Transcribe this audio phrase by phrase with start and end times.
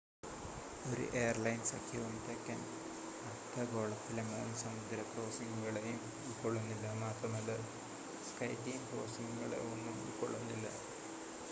[0.85, 2.59] ഒരു എയർലൈൻ സഖ്യവും തെക്കൻ
[3.25, 7.59] അർധഗോളത്തിലെ മൂന്ന് സമുദ്ര ക്രോസിംഗുകളെയും ഉൾക്കൊള്ളുന്നില്ല മാത്രമല്ല
[8.29, 10.67] സ്കൈടീം ക്രോസിംഗുകളെ ഒന്നും ഉൾക്കൊള്ളുന്നില്ല